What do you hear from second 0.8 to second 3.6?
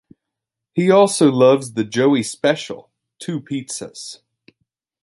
also loves the "Joey Special"- two